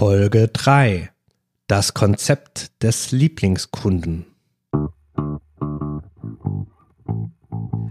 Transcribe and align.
Folge 0.00 0.48
3. 0.48 1.10
Das 1.66 1.92
Konzept 1.92 2.82
des 2.82 3.12
Lieblingskunden. 3.12 4.24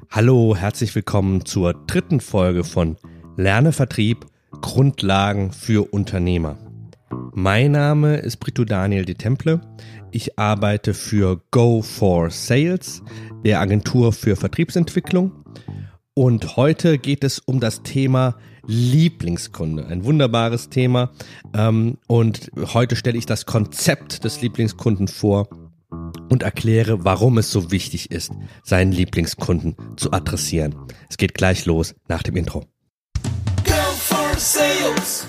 Hallo, 0.09 0.55
herzlich 0.55 0.95
willkommen 0.95 1.45
zur 1.45 1.75
dritten 1.85 2.19
Folge 2.19 2.63
von 2.63 2.97
Lerne 3.37 3.73
Vertrieb 3.73 4.25
Grundlagen 4.59 5.51
für 5.51 5.93
Unternehmer. 5.93 6.57
Mein 7.35 7.73
Name 7.73 8.17
ist 8.17 8.37
Brito 8.37 8.65
Daniel 8.65 9.05
de 9.05 9.13
Temple. 9.13 9.61
Ich 10.09 10.39
arbeite 10.39 10.95
für 10.95 11.43
Go 11.51 11.83
for 11.83 12.31
Sales, 12.31 13.03
der 13.45 13.59
Agentur 13.59 14.13
für 14.13 14.35
Vertriebsentwicklung. 14.35 15.45
Und 16.15 16.57
heute 16.57 16.97
geht 16.97 17.23
es 17.23 17.37
um 17.37 17.59
das 17.59 17.83
Thema 17.83 18.35
Lieblingskunde. 18.65 19.87
Ein 19.87 20.03
wunderbares 20.03 20.69
Thema. 20.69 21.11
Ähm, 21.53 21.97
und 22.07 22.51
heute 22.73 22.95
stelle 22.95 23.17
ich 23.17 23.25
das 23.25 23.45
Konzept 23.45 24.23
des 24.23 24.41
Lieblingskunden 24.41 25.07
vor 25.07 25.49
und 26.29 26.43
erkläre, 26.43 27.03
warum 27.03 27.37
es 27.37 27.51
so 27.51 27.71
wichtig 27.71 28.11
ist, 28.11 28.31
seinen 28.63 28.91
Lieblingskunden 28.91 29.75
zu 29.97 30.11
adressieren. 30.11 30.75
Es 31.09 31.17
geht 31.17 31.33
gleich 31.33 31.65
los 31.65 31.95
nach 32.07 32.23
dem 32.23 32.35
Intro. 32.35 32.65
Go 33.65 33.73
for 33.97 34.37
Sales. 34.37 35.27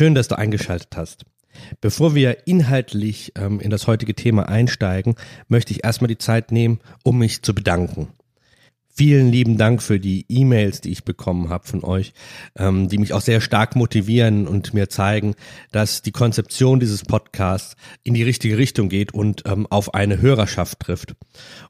Schön, 0.00 0.14
dass 0.14 0.28
du 0.28 0.38
eingeschaltet 0.38 0.96
hast. 0.96 1.26
Bevor 1.80 2.14
wir 2.14 2.46
inhaltlich 2.46 3.32
ähm, 3.36 3.60
in 3.60 3.70
das 3.70 3.86
heutige 3.86 4.14
Thema 4.14 4.48
einsteigen, 4.48 5.14
möchte 5.48 5.72
ich 5.72 5.84
erstmal 5.84 6.08
die 6.08 6.18
Zeit 6.18 6.52
nehmen, 6.52 6.80
um 7.02 7.18
mich 7.18 7.42
zu 7.42 7.54
bedanken. 7.54 8.08
Vielen 9.00 9.32
lieben 9.32 9.56
Dank 9.56 9.82
für 9.82 9.98
die 9.98 10.26
E-Mails, 10.28 10.82
die 10.82 10.90
ich 10.90 11.04
bekommen 11.04 11.48
habe 11.48 11.66
von 11.66 11.82
euch, 11.84 12.12
ähm, 12.58 12.90
die 12.90 12.98
mich 12.98 13.14
auch 13.14 13.22
sehr 13.22 13.40
stark 13.40 13.74
motivieren 13.74 14.46
und 14.46 14.74
mir 14.74 14.90
zeigen, 14.90 15.36
dass 15.72 16.02
die 16.02 16.12
Konzeption 16.12 16.80
dieses 16.80 17.06
Podcasts 17.06 17.76
in 18.02 18.12
die 18.12 18.22
richtige 18.22 18.58
Richtung 18.58 18.90
geht 18.90 19.14
und 19.14 19.44
ähm, 19.46 19.66
auf 19.70 19.94
eine 19.94 20.20
Hörerschaft 20.20 20.80
trifft. 20.80 21.14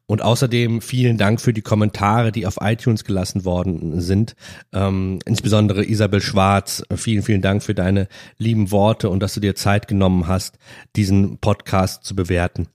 Und 0.06 0.22
außerdem 0.22 0.81
vielen 0.81 1.19
Dank 1.19 1.41
für 1.41 1.53
die 1.53 1.62
Kommentare, 1.62 2.33
die 2.33 2.48
auf 2.48 2.59
iTunes 2.61 3.05
gelassen 3.05 3.44
worden 3.44 4.00
sind. 4.00 4.34
Ähm, 4.72 5.20
insbesondere 5.25 5.84
Isabel 5.84 6.22
Schwarz, 6.22 6.83
vielen, 6.97 7.22
vielen 7.22 7.42
Dank 7.42 7.62
für 7.62 7.77
deine 7.77 8.09
lieben 8.39 8.72
Worte 8.72 9.09
und 9.09 9.22
dass 9.22 9.34
du 9.34 9.41
dir 9.41 9.55
Zeit 9.55 9.87
genommen 9.87 10.27
hast, 10.27 10.59
diesen 10.97 11.39
Podcast 11.39 12.03
zu 12.03 12.17
bewerten. 12.17 12.67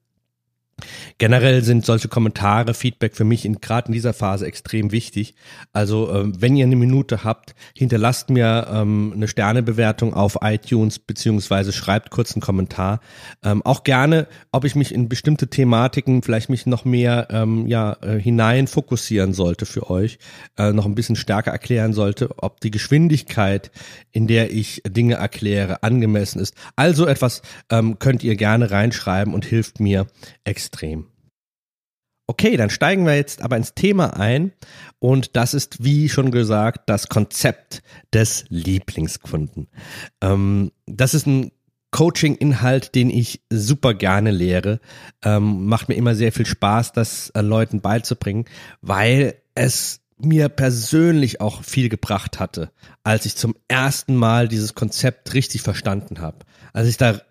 Generell 1.18 1.64
sind 1.64 1.86
solche 1.86 2.10
Kommentare, 2.10 2.74
Feedback 2.74 3.16
für 3.16 3.24
mich 3.24 3.46
in 3.46 3.62
gerade 3.62 3.88
in 3.88 3.94
dieser 3.94 4.14
Phase 4.14 4.46
extrem 4.46 4.92
wichtig. 4.92 5.34
Also 5.72 6.14
ähm, 6.14 6.34
wenn 6.42 6.58
ihr 6.58 6.66
eine 6.66 6.76
Minute 6.76 7.24
habt, 7.24 7.56
hinterlasst 7.74 8.30
mir 8.30 8.68
ähm, 8.70 9.14
eine 9.16 9.30
Sternebewertung 9.30 10.14
auf 10.14 10.40
iTunes 10.42 11.00
beziehungsweise 11.00 11.72
schreibt 11.72 12.12
kurz 12.12 12.34
einen 12.34 12.42
Kommentar. 12.42 13.00
Ähm, 13.42 13.62
auch 13.64 13.84
gerne, 13.84 14.28
ob 14.52 14.66
ich 14.66 14.76
mich 14.76 14.94
in 14.94 15.08
bestimmte 15.08 15.48
Thematiken 15.48 16.22
vielleicht 16.22 16.50
mich 16.50 16.66
noch 16.66 16.84
mehr 16.84 17.30
ähm, 17.32 17.68
ja 17.68 17.96
äh, 18.02 18.20
hinein 18.20 18.68
fokussieren 18.68 19.34
sollte 19.34 19.66
für 19.66 19.90
euch, 19.90 20.20
äh, 20.58 20.74
noch 20.74 20.86
ein 20.86 20.96
bisschen 20.96 21.16
stärker 21.16 21.52
erklären 21.52 21.94
sollte, 21.94 22.32
ob 22.38 22.60
die 22.60 22.72
Geschwindigkeit, 22.72 23.72
in 24.12 24.28
der 24.28 24.52
ich 24.52 24.82
Dinge 24.86 25.16
erkläre, 25.16 25.84
angemessen 25.84 26.42
ist. 26.42 26.54
Also 26.76 27.08
etwas 27.08 27.44
ähm, 27.70 27.98
könnt 27.98 28.26
ihr 28.26 28.36
gerne 28.36 28.72
reinschreiben 28.72 29.34
und 29.34 29.46
hilft 29.46 29.80
mir 29.80 30.08
extrem 30.44 30.65
extrem. 30.66 31.08
Okay, 32.28 32.58
dann 32.58 32.72
steigen 32.72 33.06
wir 33.06 33.16
jetzt 33.16 33.44
aber 33.44 33.56
ins 33.56 33.76
Thema 33.76 34.18
ein 34.18 34.52
und 34.98 35.36
das 35.36 35.54
ist, 35.54 35.84
wie 35.84 36.10
schon 36.10 36.32
gesagt, 36.32 36.90
das 36.90 37.08
Konzept 37.08 37.84
des 38.12 38.46
Lieblingskunden. 38.50 39.68
Ähm, 40.22 40.72
das 40.88 41.14
ist 41.14 41.28
ein 41.28 41.52
Coaching-Inhalt, 41.92 42.96
den 42.96 43.12
ich 43.12 43.42
super 43.52 43.94
gerne 43.94 44.32
lehre. 44.32 44.80
Ähm, 45.24 45.68
macht 45.68 45.88
mir 45.88 45.96
immer 45.96 46.16
sehr 46.16 46.32
viel 46.32 46.48
Spaß, 46.48 46.94
das 46.94 47.30
äh, 47.30 47.42
Leuten 47.42 47.82
beizubringen, 47.82 48.46
weil 48.82 49.36
es 49.54 50.02
mir 50.18 50.50
persönlich 50.50 51.42
auch 51.42 51.64
viel 51.64 51.90
gebracht 51.90 52.40
hatte, 52.40 52.72
als 53.04 53.28
ich 53.28 53.36
zum 53.36 53.56
ersten 53.68 54.16
Mal 54.16 54.48
dieses 54.48 54.74
Konzept 54.74 55.36
richtig 55.36 55.62
verstanden 55.62 56.22
habe. 56.22 56.40
Als 56.74 56.88
ich 56.88 56.98
da 56.98 57.22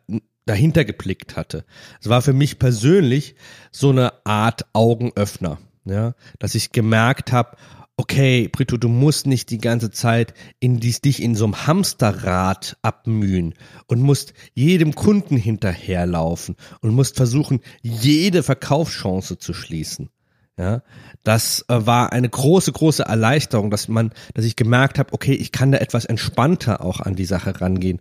dahinter 0.47 0.85
geblickt 0.85 1.37
hatte. 1.37 1.65
Es 2.01 2.09
war 2.09 2.23
für 2.23 2.33
mich 2.33 2.59
persönlich 2.59 3.35
so 3.71 3.91
eine 3.91 4.13
Art 4.25 4.67
Augenöffner, 4.73 5.59
ja, 5.85 6.15
dass 6.39 6.55
ich 6.55 6.73
gemerkt 6.73 7.33
habe, 7.33 7.57
okay, 7.97 8.49
Brito, 8.49 8.77
du 8.77 8.89
musst 8.89 9.27
nicht 9.27 9.51
die 9.51 9.59
ganze 9.59 9.91
Zeit 9.91 10.35
in 10.59 10.81
dies, 10.81 11.01
dich 11.01 11.23
in 11.23 11.35
so 11.35 11.45
einem 11.45 11.67
Hamsterrad 11.67 12.77
abmühen 12.83 13.55
und 13.87 14.01
musst 14.01 14.35
jedem 14.53 14.95
Kunden 14.95 15.37
hinterherlaufen 15.37 16.57
und 16.81 16.95
musst 16.95 17.17
versuchen, 17.17 17.61
jede 17.83 18.43
Verkaufschance 18.43 19.39
zu 19.39 19.55
schließen. 19.55 20.11
Ja, 20.57 20.83
das 21.25 21.65
äh, 21.67 21.85
war 21.85 22.13
eine 22.13 22.29
große, 22.29 22.71
große 22.71 23.03
Erleichterung, 23.03 23.73
dass 23.73 23.89
man, 23.89 24.13
dass 24.35 24.45
ich 24.45 24.55
gemerkt 24.55 25.01
habe, 25.01 25.13
okay, 25.13 25.33
ich 25.33 25.51
kann 25.51 25.73
da 25.73 25.79
etwas 25.79 26.05
entspannter 26.05 26.81
auch 26.81 27.01
an 27.01 27.17
die 27.17 27.25
Sache 27.25 27.61
rangehen 27.61 28.01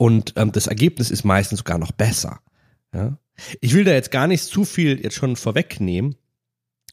und 0.00 0.32
ähm, 0.36 0.50
das 0.50 0.66
Ergebnis 0.66 1.10
ist 1.10 1.24
meistens 1.24 1.58
sogar 1.58 1.76
noch 1.76 1.92
besser. 1.92 2.40
Ja? 2.94 3.18
Ich 3.60 3.74
will 3.74 3.84
da 3.84 3.92
jetzt 3.92 4.10
gar 4.10 4.26
nicht 4.26 4.42
zu 4.42 4.64
viel 4.64 4.98
jetzt 4.98 5.14
schon 5.14 5.36
vorwegnehmen, 5.36 6.16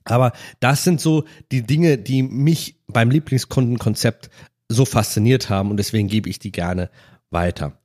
aber 0.03 0.33
das 0.59 0.83
sind 0.83 0.99
so 0.99 1.23
die 1.53 1.61
Dinge, 1.61 1.97
die 1.97 2.21
mich 2.21 2.81
beim 2.87 3.09
Lieblingskundenkonzept 3.09 4.29
so 4.67 4.83
fasziniert 4.83 5.49
haben 5.49 5.71
und 5.71 5.77
deswegen 5.77 6.09
gebe 6.09 6.29
ich 6.29 6.39
die 6.39 6.51
gerne 6.51 6.89
weiter. 7.29 7.79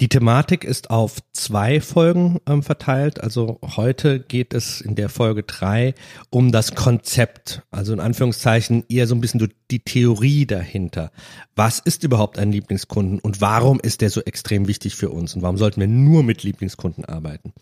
Die 0.00 0.08
Thematik 0.08 0.62
ist 0.62 0.90
auf 0.90 1.16
zwei 1.32 1.80
Folgen 1.80 2.38
ähm, 2.48 2.62
verteilt. 2.62 3.20
Also 3.20 3.58
heute 3.64 4.20
geht 4.20 4.54
es 4.54 4.80
in 4.80 4.94
der 4.94 5.08
Folge 5.08 5.42
drei 5.42 5.94
um 6.30 6.52
das 6.52 6.76
Konzept. 6.76 7.62
Also 7.72 7.94
in 7.94 7.98
Anführungszeichen 7.98 8.84
eher 8.88 9.08
so 9.08 9.16
ein 9.16 9.20
bisschen 9.20 9.52
die 9.72 9.80
Theorie 9.80 10.46
dahinter. 10.46 11.10
Was 11.56 11.80
ist 11.80 12.04
überhaupt 12.04 12.38
ein 12.38 12.52
Lieblingskunden 12.52 13.18
und 13.18 13.40
warum 13.40 13.80
ist 13.80 14.00
der 14.00 14.10
so 14.10 14.20
extrem 14.20 14.68
wichtig 14.68 14.94
für 14.94 15.10
uns 15.10 15.34
und 15.34 15.42
warum 15.42 15.56
sollten 15.56 15.80
wir 15.80 15.88
nur 15.88 16.22
mit 16.22 16.44
Lieblingskunden 16.44 17.04
arbeiten? 17.04 17.52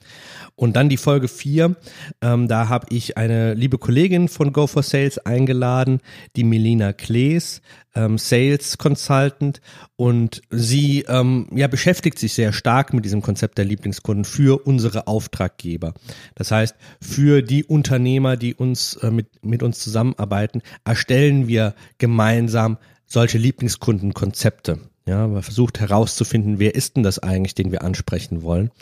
Und 0.56 0.76
dann 0.76 0.90
die 0.90 0.98
Folge 0.98 1.28
vier. 1.28 1.76
Ähm, 2.20 2.48
da 2.48 2.68
habe 2.68 2.88
ich 2.90 3.16
eine 3.16 3.54
liebe 3.54 3.78
Kollegin 3.78 4.28
von 4.28 4.52
Go 4.52 4.66
for 4.66 4.82
Sales 4.82 5.16
eingeladen, 5.18 6.00
die 6.36 6.44
Melina 6.44 6.92
Klees 6.92 7.62
ähm, 7.96 8.18
Sales 8.18 8.78
Consultant 8.78 9.60
und 9.96 10.42
sie 10.50 11.04
ähm, 11.08 11.48
ja, 11.52 11.66
beschäftigt 11.66 12.18
sich 12.18 12.34
sehr 12.34 12.52
stark 12.52 12.92
mit 12.92 13.04
diesem 13.04 13.22
Konzept 13.22 13.58
der 13.58 13.64
Lieblingskunden 13.64 14.24
für 14.24 14.64
unsere 14.66 15.08
Auftraggeber. 15.08 15.94
Das 16.34 16.50
heißt, 16.52 16.76
für 17.00 17.42
die 17.42 17.64
Unternehmer, 17.64 18.36
die 18.36 18.54
uns 18.54 18.94
äh, 18.96 19.10
mit, 19.10 19.44
mit 19.44 19.62
uns 19.62 19.80
zusammenarbeiten, 19.80 20.62
erstellen 20.84 21.48
wir 21.48 21.74
gemeinsam 21.98 22.78
solche 23.06 23.38
Lieblingskundenkonzepte. 23.38 24.78
Ja, 25.08 25.28
man 25.28 25.42
versucht 25.42 25.78
herauszufinden, 25.78 26.58
wer 26.58 26.74
ist 26.74 26.96
denn 26.96 27.04
das 27.04 27.20
eigentlich, 27.20 27.54
den 27.54 27.70
wir 27.70 27.82
ansprechen 27.82 28.42
wollen. 28.42 28.72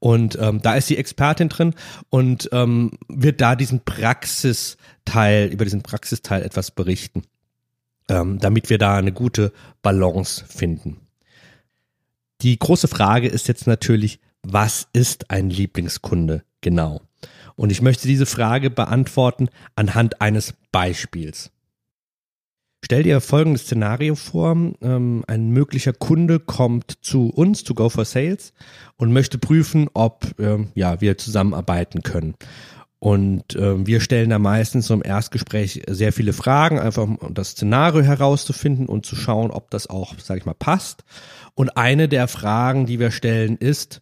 Und 0.00 0.36
ähm, 0.40 0.60
da 0.60 0.74
ist 0.74 0.90
die 0.90 0.96
Expertin 0.96 1.48
drin 1.48 1.74
und 2.10 2.48
ähm, 2.50 2.90
wird 3.08 3.40
da 3.40 3.54
diesen 3.54 3.84
Praxisteil, 3.84 5.46
über 5.46 5.64
diesen 5.64 5.82
Praxisteil 5.82 6.42
etwas 6.42 6.72
berichten 6.72 7.22
ähm, 8.08 8.38
damit 8.38 8.70
wir 8.70 8.78
da 8.78 8.96
eine 8.96 9.12
gute 9.12 9.52
Balance 9.82 10.44
finden. 10.46 11.00
Die 12.42 12.58
große 12.58 12.88
Frage 12.88 13.28
ist 13.28 13.48
jetzt 13.48 13.66
natürlich, 13.66 14.20
was 14.42 14.88
ist 14.92 15.30
ein 15.30 15.50
Lieblingskunde 15.50 16.44
genau? 16.60 17.00
Und 17.56 17.70
ich 17.70 17.82
möchte 17.82 18.06
diese 18.06 18.26
Frage 18.26 18.70
beantworten 18.70 19.48
anhand 19.74 20.20
eines 20.20 20.54
Beispiels. 20.70 21.50
Stell 22.84 23.02
dir 23.02 23.20
folgendes 23.20 23.62
Szenario 23.62 24.14
vor. 24.14 24.52
Ähm, 24.80 25.24
ein 25.26 25.50
möglicher 25.50 25.92
Kunde 25.92 26.38
kommt 26.38 26.98
zu 27.02 27.30
uns, 27.30 27.64
zu 27.64 27.74
Go 27.74 27.88
for 27.88 28.04
Sales, 28.04 28.52
und 28.96 29.12
möchte 29.12 29.38
prüfen, 29.38 29.88
ob 29.94 30.38
ähm, 30.38 30.68
ja, 30.74 31.00
wir 31.00 31.18
zusammenarbeiten 31.18 32.02
können. 32.02 32.34
Und 33.00 33.54
äh, 33.54 33.86
wir 33.86 34.00
stellen 34.00 34.30
da 34.30 34.38
meistens 34.38 34.90
im 34.90 35.04
Erstgespräch 35.04 35.82
sehr 35.88 36.12
viele 36.12 36.32
Fragen, 36.32 36.80
einfach 36.80 37.04
um 37.04 37.18
das 37.32 37.50
Szenario 37.50 38.02
herauszufinden 38.02 38.86
und 38.86 39.06
zu 39.06 39.14
schauen, 39.14 39.50
ob 39.52 39.70
das 39.70 39.88
auch, 39.88 40.14
sag 40.18 40.38
ich 40.38 40.46
mal, 40.46 40.54
passt. 40.54 41.04
Und 41.54 41.76
eine 41.76 42.08
der 42.08 42.26
Fragen, 42.26 42.86
die 42.86 42.98
wir 42.98 43.12
stellen, 43.12 43.56
ist, 43.56 44.00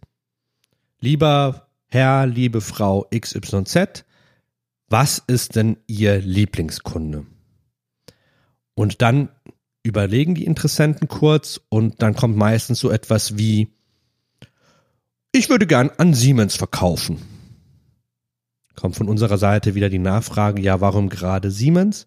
lieber 0.99 1.69
Herr, 1.89 2.27
liebe 2.27 2.61
Frau 2.61 3.07
XYZ, 3.15 4.05
was 4.89 5.23
ist 5.27 5.57
denn 5.57 5.77
Ihr 5.87 6.19
Lieblingskunde? 6.19 7.27
Und 8.75 9.03
dann 9.03 9.29
überlegen 9.83 10.35
die 10.35 10.45
Interessenten 10.45 11.07
kurz 11.07 11.61
und 11.69 12.03
dann 12.03 12.15
kommt 12.15 12.37
meistens 12.37 12.81
so 12.81 12.91
etwas 12.91 13.37
wie, 13.37 13.69
ich 15.33 15.49
würde 15.49 15.67
gern 15.67 15.91
an 15.99 16.15
Siemens 16.15 16.57
verkaufen. 16.57 17.36
Kommt 18.77 18.97
von 18.97 19.09
unserer 19.09 19.39
Seite 19.39 19.75
wieder 19.75 19.89
die 19.89 19.99
Nachfrage, 19.99 20.63
ja, 20.63 20.81
warum 20.81 21.09
gerade 21.09 21.51
Siemens? 21.51 22.07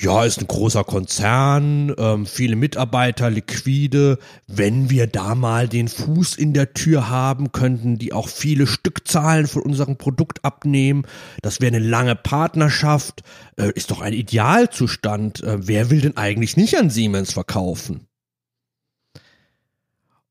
ja, 0.00 0.24
ist 0.24 0.40
ein 0.40 0.46
großer 0.46 0.84
Konzern, 0.84 1.94
ähm, 1.98 2.26
viele 2.26 2.56
Mitarbeiter, 2.56 3.28
liquide. 3.28 4.18
Wenn 4.46 4.88
wir 4.88 5.06
da 5.06 5.34
mal 5.34 5.68
den 5.68 5.88
Fuß 5.88 6.36
in 6.36 6.54
der 6.54 6.72
Tür 6.72 7.10
haben, 7.10 7.52
könnten 7.52 7.98
die 7.98 8.12
auch 8.12 8.28
viele 8.28 8.66
Stückzahlen 8.66 9.46
von 9.46 9.62
unserem 9.62 9.96
Produkt 9.96 10.44
abnehmen. 10.44 11.06
Das 11.42 11.60
wäre 11.60 11.76
eine 11.76 11.84
lange 11.84 12.16
Partnerschaft. 12.16 13.22
Äh, 13.56 13.72
ist 13.74 13.90
doch 13.90 14.00
ein 14.00 14.14
Idealzustand. 14.14 15.42
Äh, 15.42 15.58
wer 15.68 15.90
will 15.90 16.00
denn 16.00 16.16
eigentlich 16.16 16.56
nicht 16.56 16.78
an 16.78 16.88
Siemens 16.88 17.32
verkaufen? 17.32 18.06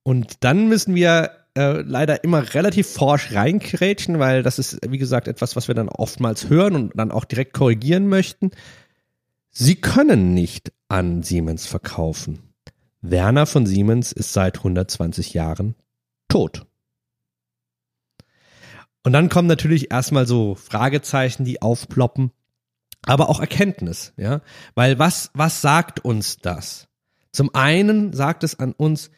Und 0.02 0.44
dann 0.44 0.68
müssen 0.68 0.96
wir 0.96 1.32
äh, 1.60 1.82
leider 1.82 2.24
immer 2.24 2.54
relativ 2.54 2.88
forsch 2.88 3.34
reinkrätschen, 3.34 4.18
weil 4.18 4.44
das 4.44 4.60
ist, 4.60 4.80
wie 4.90 4.98
gesagt, 4.98 5.28
etwas, 5.28 5.58
was 5.58 5.68
wir 5.68 5.76
dann 5.76 5.90
oftmals 5.90 6.48
hören 6.50 6.74
und 6.74 6.92
dann 6.96 7.12
auch 7.12 7.26
direkt 7.26 7.52
korrigieren 7.54 8.08
möchten. 8.08 8.52
Sie 9.50 9.76
können 9.76 10.34
nicht 10.34 10.72
an 10.88 11.22
Siemens 11.22 11.66
verkaufen. 11.66 12.54
Werner 13.02 13.46
von 13.46 13.66
Siemens 13.66 14.14
ist 14.14 14.32
seit 14.32 14.60
120 14.60 15.34
Jahren 15.34 15.76
tot. 16.30 16.66
Und 19.04 19.12
dann 19.12 19.28
kommen 19.28 19.50
natürlich 19.50 19.92
erstmal 19.92 20.28
so 20.28 20.56
Fragezeichen, 20.56 21.44
die 21.44 21.62
aufploppen, 21.62 22.32
aber 23.06 23.28
auch 23.28 23.42
Erkenntnis, 23.42 24.14
ja? 24.16 24.40
Weil 24.76 24.98
was, 24.98 25.30
was 25.34 25.60
sagt 25.60 26.06
uns 26.06 26.38
das? 26.38 26.88
Zum 27.34 27.54
einen 27.54 28.14
sagt 28.14 28.46
es 28.46 28.58
an 28.60 28.72
uns, 28.72 29.12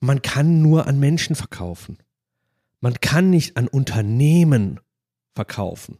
man 0.00 0.22
kann 0.22 0.62
nur 0.62 0.86
an 0.86 0.98
Menschen 0.98 1.36
verkaufen. 1.36 1.98
Man 2.80 2.94
kann 3.00 3.30
nicht 3.30 3.56
an 3.56 3.68
Unternehmen 3.68 4.80
verkaufen. 5.34 5.98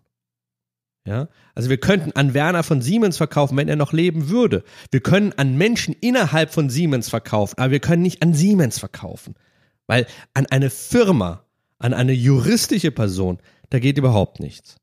Ja, 1.07 1.29
also 1.55 1.71
wir 1.71 1.79
könnten 1.79 2.13
an 2.13 2.35
Werner 2.35 2.65
von 2.65 2.83
Siemens 2.83 3.17
verkaufen, 3.17 3.57
wenn 3.57 3.69
er 3.69 3.77
noch 3.77 3.93
leben 3.93 4.29
würde. 4.29 4.65
Wir 4.91 5.01
können 5.01 5.33
an 5.37 5.57
Menschen 5.57 5.95
innerhalb 6.01 6.53
von 6.53 6.69
Siemens 6.69 7.09
verkaufen, 7.09 7.59
aber 7.59 7.71
wir 7.71 7.81
können 7.81 8.03
nicht 8.03 8.23
an 8.23 8.35
Siemens 8.35 8.81
verkaufen. 8.81 9.37
Weil 9.87 10.07
an 10.35 10.47
eine 10.47 10.69
Firma, 10.69 11.45
an 11.79 11.95
eine 11.95 12.13
juristische 12.13 12.91
Person, 12.91 13.39
da 13.71 13.79
geht 13.79 13.99
überhaupt 13.99 14.41
nichts. 14.41 14.79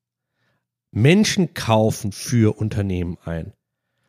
Menschen 0.92 1.54
kaufen 1.54 2.14
für 2.14 2.58
Unternehmen 2.58 3.18
ein. 3.26 3.52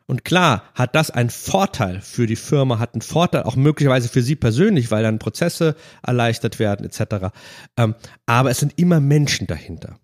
Und 0.07 0.23
klar 0.23 0.63
hat 0.75 0.95
das 0.95 1.09
einen 1.09 1.31
Vorteil 1.31 1.99
für 2.01 2.27
die 2.27 2.35
Firma, 2.35 2.77
hat 2.77 2.93
einen 2.93 3.01
Vorteil 3.01 3.43
auch 3.43 3.55
möglicherweise 3.55 4.07
für 4.07 4.21
sie 4.21 4.35
persönlich, 4.35 4.91
weil 4.91 5.03
dann 5.03 5.17
Prozesse 5.17 5.75
erleichtert 6.05 6.59
werden 6.59 6.85
etc. 6.85 7.33
Ähm, 7.77 7.95
aber 8.25 8.51
es 8.51 8.59
sind 8.59 8.73
immer 8.77 8.99
Menschen 8.99 9.47
dahinter. 9.47 9.99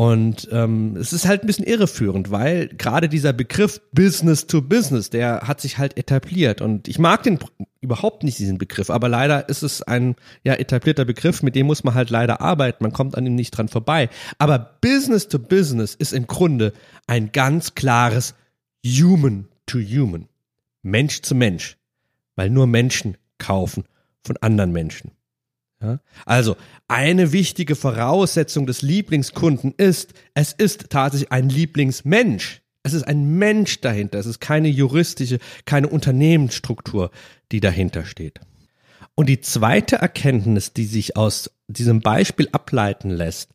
Und 0.00 0.48
ähm, 0.52 0.96
es 0.96 1.12
ist 1.12 1.26
halt 1.26 1.42
ein 1.42 1.48
bisschen 1.48 1.66
irreführend, 1.66 2.30
weil 2.30 2.68
gerade 2.68 3.08
dieser 3.08 3.32
Begriff 3.32 3.80
Business 3.92 4.46
to 4.46 4.62
Business, 4.62 5.10
der 5.10 5.40
hat 5.48 5.60
sich 5.60 5.76
halt 5.76 5.96
etabliert. 5.96 6.60
Und 6.60 6.86
ich 6.86 7.00
mag 7.00 7.24
den 7.24 7.40
überhaupt 7.80 8.22
nicht, 8.22 8.38
diesen 8.38 8.58
Begriff, 8.58 8.90
aber 8.90 9.08
leider 9.08 9.48
ist 9.48 9.62
es 9.62 9.82
ein 9.82 10.14
ja 10.44 10.54
etablierter 10.54 11.04
Begriff, 11.04 11.42
mit 11.42 11.56
dem 11.56 11.66
muss 11.66 11.82
man 11.82 11.94
halt 11.94 12.10
leider 12.10 12.40
arbeiten, 12.40 12.84
man 12.84 12.92
kommt 12.92 13.18
an 13.18 13.26
ihm 13.26 13.34
nicht 13.34 13.50
dran 13.50 13.66
vorbei. 13.66 14.08
Aber 14.38 14.78
Business 14.80 15.26
to 15.26 15.40
Business 15.40 15.96
ist 15.96 16.12
im 16.12 16.28
Grunde 16.28 16.72
ein 17.08 17.32
ganz 17.32 17.74
klares 17.74 18.34
Human 18.84 19.48
to 19.66 19.78
Human. 19.78 20.28
Mensch 20.82 21.22
zu 21.22 21.34
Mensch. 21.34 21.76
Weil 22.36 22.50
nur 22.50 22.66
Menschen 22.66 23.16
kaufen 23.38 23.84
von 24.22 24.36
anderen 24.38 24.72
Menschen. 24.72 25.12
Ja? 25.80 26.00
Also, 26.24 26.56
eine 26.88 27.32
wichtige 27.32 27.76
Voraussetzung 27.76 28.66
des 28.66 28.82
Lieblingskunden 28.82 29.74
ist, 29.76 30.14
es 30.34 30.52
ist 30.52 30.90
tatsächlich 30.90 31.32
ein 31.32 31.48
Lieblingsmensch. 31.48 32.62
Es 32.82 32.94
ist 32.94 33.04
ein 33.04 33.38
Mensch 33.38 33.80
dahinter. 33.80 34.18
Es 34.18 34.26
ist 34.26 34.40
keine 34.40 34.68
juristische, 34.68 35.38
keine 35.64 35.88
Unternehmensstruktur, 35.88 37.10
die 37.52 37.60
dahinter 37.60 38.04
steht. 38.04 38.40
Und 39.14 39.28
die 39.28 39.40
zweite 39.40 39.96
Erkenntnis, 39.96 40.72
die 40.72 40.84
sich 40.84 41.16
aus 41.16 41.50
diesem 41.66 42.00
Beispiel 42.00 42.48
ableiten 42.52 43.10
lässt, 43.10 43.50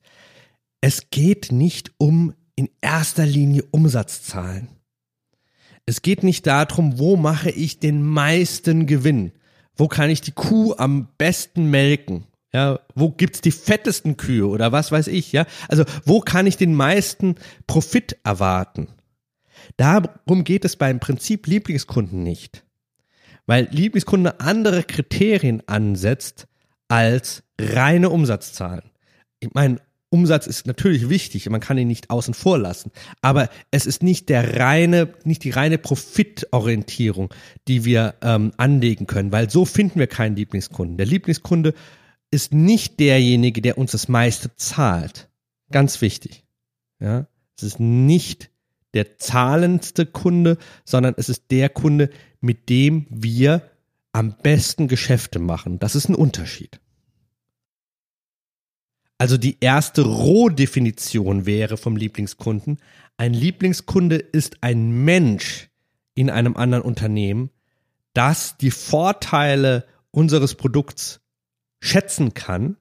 es 0.81 1.09
geht 1.09 1.51
nicht 1.51 1.91
um 1.97 2.33
in 2.55 2.69
erster 2.81 3.25
Linie 3.25 3.63
Umsatzzahlen. 3.71 4.67
Es 5.85 6.01
geht 6.01 6.23
nicht 6.23 6.47
darum, 6.47 6.97
wo 6.97 7.15
mache 7.17 7.49
ich 7.49 7.79
den 7.79 8.01
meisten 8.03 8.85
Gewinn, 8.85 9.33
wo 9.75 9.87
kann 9.87 10.09
ich 10.09 10.21
die 10.21 10.31
Kuh 10.31 10.75
am 10.77 11.09
besten 11.17 11.69
melken? 11.69 12.25
Ja, 12.53 12.79
wo 12.93 13.09
gibt's 13.09 13.41
die 13.41 13.51
fettesten 13.51 14.15
Kühe 14.15 14.47
oder 14.47 14.71
was 14.71 14.91
weiß 14.91 15.07
ich, 15.07 15.31
ja? 15.31 15.47
Also, 15.69 15.85
wo 16.05 16.19
kann 16.19 16.45
ich 16.45 16.55
den 16.55 16.75
meisten 16.75 17.35
Profit 17.65 18.17
erwarten? 18.23 18.89
Darum 19.77 20.43
geht 20.43 20.63
es 20.63 20.75
beim 20.75 20.99
Prinzip 20.99 21.47
Lieblingskunden 21.47 22.21
nicht. 22.21 22.63
Weil 23.47 23.67
Lieblingskunde 23.71 24.39
andere 24.39 24.83
Kriterien 24.83 25.63
ansetzt 25.67 26.47
als 26.87 27.43
reine 27.59 28.11
Umsatzzahlen. 28.11 28.91
Ich 29.39 29.49
meine, 29.53 29.81
Umsatz 30.13 30.45
ist 30.45 30.67
natürlich 30.67 31.09
wichtig, 31.09 31.49
man 31.49 31.59
kann 31.59 31.79
ihn 31.79 31.87
nicht 31.87 32.11
außen 32.11 32.35
vor 32.35 32.59
lassen, 32.59 32.91
aber 33.23 33.49
es 33.71 33.87
ist 33.87 34.03
nicht 34.03 34.29
der 34.29 34.59
reine, 34.59 35.11
nicht 35.23 35.43
die 35.43 35.49
reine 35.49 35.79
Profitorientierung, 35.79 37.33
die 37.67 37.83
wir 37.83 38.13
ähm, 38.21 38.51
anlegen 38.57 39.07
können, 39.07 39.31
weil 39.31 39.49
so 39.49 39.65
finden 39.65 39.97
wir 39.97 40.05
keinen 40.05 40.35
Lieblingskunden. 40.35 40.97
Der 40.97 41.07
Lieblingskunde 41.07 41.73
ist 42.29 42.53
nicht 42.53 42.99
derjenige, 42.99 43.59
der 43.63 43.79
uns 43.79 43.91
das 43.91 44.07
meiste 44.07 44.55
zahlt. 44.55 45.29
Ganz 45.71 45.99
wichtig. 45.99 46.43
Ja, 46.99 47.25
es 47.57 47.63
ist 47.63 47.79
nicht 47.79 48.51
der 48.93 49.17
zahlendste 49.17 50.05
Kunde, 50.05 50.59
sondern 50.85 51.15
es 51.17 51.27
ist 51.27 51.45
der 51.49 51.69
Kunde, 51.69 52.11
mit 52.39 52.69
dem 52.69 53.07
wir 53.09 53.63
am 54.11 54.35
besten 54.43 54.87
Geschäfte 54.87 55.39
machen. 55.39 55.79
Das 55.79 55.95
ist 55.95 56.07
ein 56.07 56.13
Unterschied. 56.13 56.79
Also 59.23 59.37
die 59.37 59.55
erste 59.61 60.01
Rohdefinition 60.01 61.45
wäre 61.45 61.77
vom 61.77 61.95
Lieblingskunden, 61.95 62.81
ein 63.15 63.33
Lieblingskunde 63.33 64.17
ist 64.17 64.57
ein 64.59 65.05
Mensch 65.05 65.69
in 66.13 66.29
einem 66.29 66.57
anderen 66.57 66.83
Unternehmen, 66.83 67.49
das 68.13 68.57
die 68.57 68.69
Vorteile 68.69 69.87
unseres 70.11 70.55
Produkts 70.55 71.21
schätzen 71.79 72.33
kann 72.33 72.75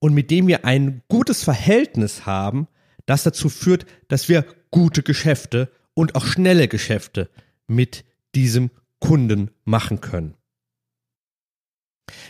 und 0.00 0.14
mit 0.14 0.32
dem 0.32 0.48
wir 0.48 0.64
ein 0.64 1.02
gutes 1.06 1.44
Verhältnis 1.44 2.26
haben, 2.26 2.66
das 3.06 3.22
dazu 3.22 3.48
führt, 3.48 3.86
dass 4.08 4.28
wir 4.28 4.44
gute 4.72 5.04
Geschäfte 5.04 5.70
und 5.94 6.16
auch 6.16 6.26
schnelle 6.26 6.66
Geschäfte 6.66 7.30
mit 7.68 8.04
diesem 8.34 8.72
Kunden 8.98 9.52
machen 9.64 10.00
können. 10.00 10.34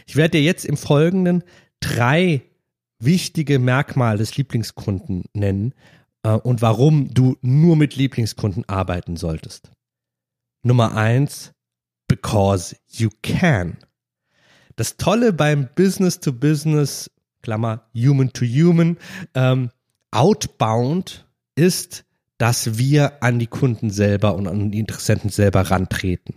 Ich 0.06 0.16
werde 0.16 0.32
dir 0.32 0.42
jetzt 0.42 0.66
im 0.66 0.76
Folgenden 0.76 1.44
drei 1.80 2.42
wichtige 3.04 3.58
Merkmal 3.58 4.18
des 4.18 4.36
Lieblingskunden 4.36 5.24
nennen 5.34 5.74
äh, 6.22 6.30
und 6.32 6.62
warum 6.62 7.12
du 7.12 7.36
nur 7.42 7.76
mit 7.76 7.96
Lieblingskunden 7.96 8.68
arbeiten 8.68 9.16
solltest. 9.16 9.70
Nummer 10.62 10.94
eins, 10.96 11.52
because 12.08 12.76
you 12.88 13.10
can. 13.22 13.78
Das 14.76 14.96
Tolle 14.96 15.32
beim 15.32 15.68
Business 15.74 16.20
to 16.20 16.32
Business, 16.32 17.10
Klammer, 17.42 17.88
Human 17.94 18.32
to 18.32 18.44
Human, 18.44 18.96
ähm, 19.34 19.70
Outbound 20.10 21.26
ist, 21.54 22.04
dass 22.38 22.78
wir 22.78 23.22
an 23.22 23.38
die 23.38 23.46
Kunden 23.46 23.90
selber 23.90 24.34
und 24.34 24.46
an 24.46 24.70
die 24.70 24.78
Interessenten 24.78 25.30
selber 25.30 25.62
rantreten. 25.62 26.34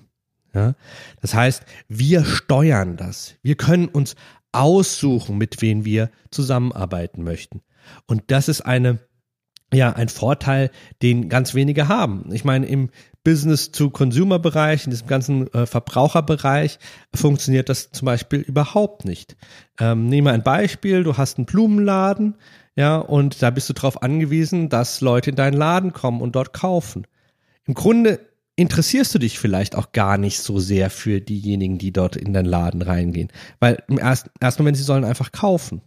Ja? 0.54 0.76
Das 1.22 1.34
heißt, 1.34 1.64
wir 1.88 2.26
steuern 2.26 2.98
das. 2.98 3.36
Wir 3.44 3.56
können 3.56 3.88
uns 3.88 4.16
aussuchen, 4.56 5.38
mit 5.38 5.62
wem 5.62 5.86
wir 5.86 6.10
zusammenarbeiten 6.32 7.24
möchten. 7.24 7.62
Und 8.08 8.24
das 8.28 8.48
ist 8.48 8.62
eine, 8.62 9.00
ja, 9.74 9.92
ein 9.94 10.10
Vorteil, 10.10 10.72
den 11.02 11.30
ganz 11.30 11.54
wenige 11.54 11.88
haben. 11.88 12.30
Ich 12.32 12.46
meine, 12.46 12.66
im 12.66 12.90
Business-to-Consumer-Bereich, 13.24 14.86
in 14.86 14.92
diesem 14.92 15.08
ganzen 15.08 15.52
äh, 15.54 15.66
Verbraucherbereich 15.66 16.80
funktioniert 17.14 17.70
das 17.70 17.92
zum 17.92 18.06
Beispiel 18.06 18.40
überhaupt 18.40 19.06
nicht. 19.06 19.36
Ähm, 19.80 20.08
nehme 20.08 20.32
ein 20.32 20.44
Beispiel, 20.44 21.04
du 21.04 21.18
hast 21.18 21.38
einen 21.38 21.46
Blumenladen, 21.46 22.36
ja, 22.76 22.98
und 22.98 23.42
da 23.42 23.50
bist 23.50 23.70
du 23.70 23.74
darauf 23.74 24.04
angewiesen, 24.04 24.70
dass 24.70 25.02
Leute 25.02 25.30
in 25.30 25.36
deinen 25.36 25.56
Laden 25.56 25.94
kommen 25.94 26.22
und 26.22 26.36
dort 26.36 26.54
kaufen. 26.54 27.08
Im 27.66 27.74
Grunde 27.74 28.20
interessierst 28.56 29.14
du 29.14 29.20
dich 29.20 29.40
vielleicht 29.40 29.76
auch 29.76 29.92
gar 29.92 30.18
nicht 30.18 30.40
so 30.40 30.60
sehr 30.60 30.90
für 30.90 31.22
diejenigen, 31.22 31.78
die 31.78 31.92
dort 31.92 32.16
in 32.16 32.34
deinen 32.34 32.46
Laden 32.46 32.82
reingehen. 32.82 33.30
Weil 33.60 33.84
im 33.88 33.98
ersten, 33.98 34.30
ersten 34.40 34.64
Moment, 34.64 34.78
sie 34.78 34.84
sollen 34.84 35.04
einfach 35.04 35.32
kaufen. 35.32 35.82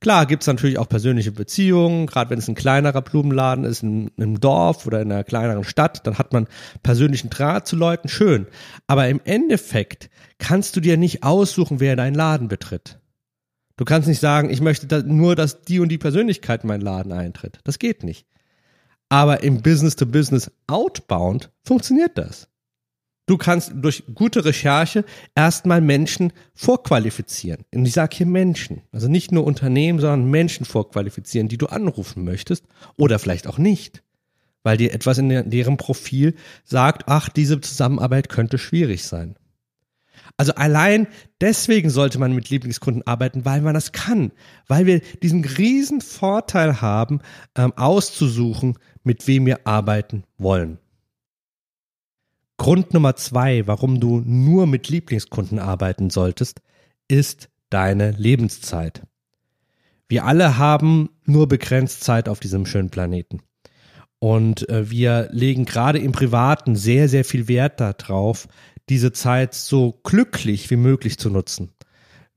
Klar 0.00 0.26
gibt's 0.26 0.46
natürlich 0.46 0.78
auch 0.78 0.88
persönliche 0.88 1.30
Beziehungen, 1.30 2.06
gerade 2.06 2.30
wenn 2.30 2.38
es 2.38 2.48
ein 2.48 2.56
kleinerer 2.56 3.02
Blumenladen 3.02 3.64
ist, 3.64 3.82
in, 3.82 4.08
in 4.16 4.22
einem 4.22 4.40
Dorf 4.40 4.86
oder 4.86 5.00
in 5.00 5.12
einer 5.12 5.22
kleineren 5.22 5.64
Stadt, 5.64 6.06
dann 6.06 6.18
hat 6.18 6.32
man 6.32 6.48
persönlichen 6.82 7.30
Draht 7.30 7.68
zu 7.68 7.76
Leuten, 7.76 8.08
schön. 8.08 8.46
Aber 8.86 9.08
im 9.08 9.20
Endeffekt 9.24 10.10
kannst 10.38 10.74
du 10.74 10.80
dir 10.80 10.96
nicht 10.96 11.22
aussuchen, 11.22 11.78
wer 11.78 11.94
deinen 11.94 12.14
Laden 12.14 12.48
betritt. 12.48 12.98
Du 13.76 13.84
kannst 13.84 14.08
nicht 14.08 14.20
sagen, 14.20 14.50
ich 14.50 14.60
möchte 14.60 14.86
da 14.86 15.02
nur, 15.02 15.36
dass 15.36 15.62
die 15.62 15.80
und 15.80 15.88
die 15.88 15.98
Persönlichkeit 15.98 16.62
in 16.64 16.68
meinen 16.68 16.82
Laden 16.82 17.12
eintritt. 17.12 17.60
Das 17.64 17.78
geht 17.78 18.02
nicht. 18.02 18.26
Aber 19.12 19.42
im 19.42 19.60
Business-to-Business 19.60 20.50
Outbound 20.68 21.50
funktioniert 21.64 22.16
das. 22.16 22.48
Du 23.26 23.36
kannst 23.36 23.72
durch 23.74 24.04
gute 24.14 24.46
Recherche 24.46 25.04
erstmal 25.34 25.82
Menschen 25.82 26.32
vorqualifizieren. 26.54 27.66
Und 27.74 27.84
ich 27.84 27.92
sage 27.92 28.16
hier 28.16 28.26
Menschen, 28.26 28.80
also 28.90 29.08
nicht 29.08 29.30
nur 29.30 29.44
Unternehmen, 29.44 29.98
sondern 29.98 30.30
Menschen 30.30 30.64
vorqualifizieren, 30.64 31.48
die 31.48 31.58
du 31.58 31.66
anrufen 31.66 32.24
möchtest 32.24 32.64
oder 32.96 33.18
vielleicht 33.18 33.46
auch 33.48 33.58
nicht, 33.58 34.02
weil 34.62 34.78
dir 34.78 34.94
etwas 34.94 35.18
in 35.18 35.28
deren 35.50 35.76
Profil 35.76 36.34
sagt, 36.64 37.02
ach, 37.06 37.28
diese 37.28 37.60
Zusammenarbeit 37.60 38.30
könnte 38.30 38.56
schwierig 38.56 39.04
sein. 39.04 39.36
Also 40.38 40.54
allein 40.54 41.06
deswegen 41.40 41.90
sollte 41.90 42.18
man 42.18 42.34
mit 42.34 42.48
Lieblingskunden 42.48 43.06
arbeiten, 43.06 43.44
weil 43.44 43.60
man 43.60 43.74
das 43.74 43.92
kann, 43.92 44.32
weil 44.66 44.86
wir 44.86 45.00
diesen 45.22 45.44
riesen 45.44 46.00
Vorteil 46.00 46.80
haben, 46.80 47.20
ähm, 47.56 47.72
auszusuchen, 47.76 48.78
mit 49.04 49.26
wem 49.26 49.46
wir 49.46 49.66
arbeiten 49.66 50.24
wollen. 50.38 50.78
Grund 52.56 52.94
Nummer 52.94 53.16
zwei, 53.16 53.66
warum 53.66 53.98
du 53.98 54.22
nur 54.24 54.66
mit 54.66 54.88
Lieblingskunden 54.88 55.58
arbeiten 55.58 56.10
solltest, 56.10 56.60
ist 57.08 57.48
deine 57.70 58.12
Lebenszeit. 58.12 59.02
Wir 60.08 60.24
alle 60.24 60.58
haben 60.58 61.08
nur 61.24 61.48
begrenzt 61.48 62.04
Zeit 62.04 62.28
auf 62.28 62.38
diesem 62.38 62.66
schönen 62.66 62.90
Planeten. 62.90 63.40
Und 64.18 64.68
äh, 64.68 64.90
wir 64.90 65.28
legen 65.32 65.64
gerade 65.64 65.98
im 65.98 66.12
Privaten 66.12 66.76
sehr, 66.76 67.08
sehr 67.08 67.24
viel 67.24 67.48
Wert 67.48 67.80
darauf, 67.80 68.46
diese 68.88 69.12
Zeit 69.12 69.54
so 69.54 69.98
glücklich 70.04 70.70
wie 70.70 70.76
möglich 70.76 71.18
zu 71.18 71.30
nutzen. 71.30 71.72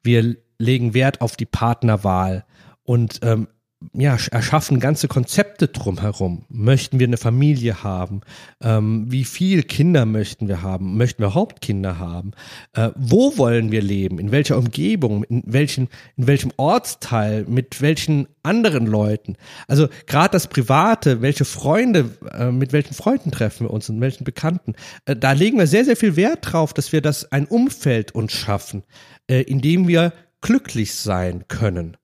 Wir 0.02 0.38
legen 0.58 0.94
Wert 0.94 1.22
auf 1.22 1.36
die 1.36 1.46
Partnerwahl 1.46 2.46
und 2.84 3.20
ähm, 3.24 3.48
ja, 3.94 4.18
erschaffen 4.32 4.80
ganze 4.80 5.08
Konzepte 5.08 5.68
drumherum. 5.68 6.46
Möchten 6.50 7.00
wir 7.00 7.08
eine 7.08 7.18
Familie 7.18 7.84
haben? 7.84 8.22
Ähm, 8.62 9.06
wie 9.10 9.24
viel 9.24 9.63
Kinder 9.63 10.06
möchten 10.06 10.48
wir 10.48 10.62
haben? 10.62 10.98
Möchten 10.98 11.22
wir 11.22 11.34
Hauptkinder 11.34 12.00
haben? 12.00 12.32
Äh, 12.74 12.92
wo 12.96 13.38
wollen 13.38 13.72
wir 13.72 13.82
leben? 13.82 14.20
In 14.20 14.32
welcher 14.32 14.58
Umgebung? 14.58 15.24
In, 15.24 15.44
welchen, 15.46 15.89
in 16.18 16.27
welchem 16.27 16.51
Ortsteil? 16.58 17.46
Mit 17.48 17.82
welchen 17.82 18.27
anderen 18.44 18.86
Leuten? 18.86 19.36
Also 19.68 19.88
gerade 20.08 20.32
das 20.32 20.48
Private, 20.48 21.22
welche 21.22 21.46
Freunde, 21.46 22.12
äh, 22.32 22.51
mit 22.51 22.74
welchen 22.74 22.94
Freunden 22.94 23.32
treffen 23.32 23.68
wir 23.68 23.72
uns 23.72 23.89
und 23.89 24.01
welchen 24.01 24.24
Bekannten? 24.24 24.74
Äh, 25.06 25.15
da 25.15 25.32
legen 25.32 25.58
wir 25.58 25.68
sehr, 25.68 25.86
sehr 25.86 25.98
viel 25.98 26.15
Wert 26.15 26.39
drauf, 26.42 26.74
dass 26.74 26.92
wir 26.92 27.01
das 27.01 27.32
ein 27.32 27.46
Umfeld 27.46 28.13
uns 28.13 28.34
schaffen, 28.34 28.84
äh, 29.30 29.42
in 29.42 29.62
dem 29.62 29.88
wir 29.88 30.13
glücklich 30.42 30.94
sein 30.94 31.46
können. 31.48 31.98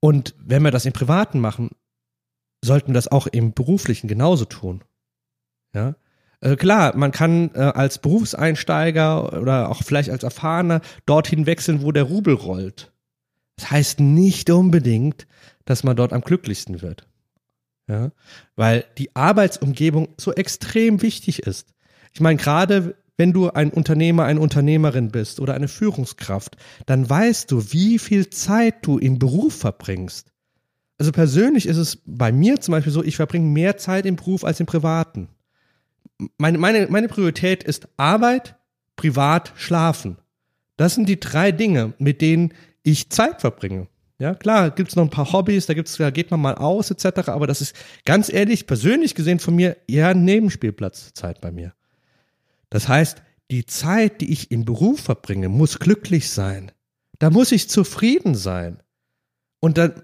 Und 0.00 0.34
wenn 0.38 0.62
wir 0.62 0.70
das 0.70 0.86
im 0.86 0.92
Privaten 0.92 1.40
machen, 1.40 1.70
sollten 2.64 2.88
wir 2.88 2.94
das 2.94 3.08
auch 3.08 3.26
im 3.26 3.52
Beruflichen 3.52 4.08
genauso 4.08 4.44
tun. 4.44 4.82
Ja. 5.74 5.94
Äh, 6.40 6.56
klar, 6.56 6.96
man 6.96 7.12
kann 7.12 7.50
äh, 7.54 7.58
als 7.58 7.98
Berufseinsteiger 7.98 9.40
oder 9.40 9.70
auch 9.70 9.82
vielleicht 9.82 10.10
als 10.10 10.22
Erfahrener 10.22 10.80
dorthin 11.06 11.46
wechseln, 11.46 11.82
wo 11.82 11.92
der 11.92 12.04
Rubel 12.04 12.34
rollt. 12.34 12.92
Das 13.56 13.70
heißt 13.70 14.00
nicht 14.00 14.50
unbedingt, 14.50 15.26
dass 15.64 15.82
man 15.82 15.96
dort 15.96 16.12
am 16.12 16.20
glücklichsten 16.20 16.80
wird. 16.80 17.08
Ja, 17.88 18.12
weil 18.54 18.84
die 18.98 19.16
Arbeitsumgebung 19.16 20.08
so 20.18 20.32
extrem 20.32 21.00
wichtig 21.00 21.40
ist. 21.40 21.74
Ich 22.12 22.20
meine, 22.20 22.36
gerade 22.36 22.94
wenn 23.18 23.32
du 23.32 23.50
ein 23.50 23.70
Unternehmer, 23.70 24.24
eine 24.24 24.40
Unternehmerin 24.40 25.10
bist 25.10 25.40
oder 25.40 25.52
eine 25.52 25.68
Führungskraft, 25.68 26.56
dann 26.86 27.10
weißt 27.10 27.50
du, 27.50 27.72
wie 27.72 27.98
viel 27.98 28.30
Zeit 28.30 28.86
du 28.86 28.96
im 28.96 29.18
Beruf 29.18 29.54
verbringst. 29.54 30.32
Also 30.98 31.12
persönlich 31.12 31.66
ist 31.66 31.76
es 31.76 31.98
bei 32.06 32.32
mir 32.32 32.60
zum 32.60 32.72
Beispiel 32.72 32.92
so, 32.92 33.02
ich 33.04 33.16
verbringe 33.16 33.46
mehr 33.46 33.76
Zeit 33.76 34.06
im 34.06 34.16
Beruf 34.16 34.44
als 34.44 34.60
im 34.60 34.66
Privaten. 34.66 35.28
Meine, 36.38 36.58
meine, 36.58 36.86
meine 36.88 37.08
Priorität 37.08 37.62
ist 37.64 37.88
Arbeit, 37.96 38.56
Privat, 38.96 39.52
Schlafen. 39.56 40.16
Das 40.76 40.94
sind 40.94 41.08
die 41.08 41.20
drei 41.20 41.52
Dinge, 41.52 41.94
mit 41.98 42.20
denen 42.20 42.54
ich 42.84 43.10
Zeit 43.10 43.40
verbringe. 43.40 43.88
Ja, 44.20 44.34
klar, 44.34 44.70
gibt's 44.70 44.96
noch 44.96 45.04
ein 45.04 45.10
paar 45.10 45.32
Hobbys, 45.32 45.66
da 45.66 45.74
gibt's, 45.74 45.96
da 45.96 46.10
geht 46.10 46.30
man 46.30 46.40
mal 46.40 46.54
aus, 46.54 46.90
etc. 46.90 47.28
Aber 47.28 47.46
das 47.46 47.60
ist 47.60 47.76
ganz 48.04 48.32
ehrlich, 48.32 48.66
persönlich 48.66 49.14
gesehen 49.14 49.38
von 49.38 49.54
mir 49.54 49.76
eher 49.86 50.14
Nebenspielplatzzeit 50.14 51.40
bei 51.40 51.52
mir. 51.52 51.72
Das 52.70 52.88
heißt, 52.88 53.22
die 53.50 53.66
Zeit, 53.66 54.20
die 54.20 54.32
ich 54.32 54.50
im 54.50 54.64
Beruf 54.64 55.00
verbringe, 55.00 55.48
muss 55.48 55.78
glücklich 55.78 56.30
sein. 56.30 56.72
Da 57.18 57.30
muss 57.30 57.52
ich 57.52 57.68
zufrieden 57.68 58.34
sein. 58.34 58.82
Und 59.60 59.78
dann 59.78 60.02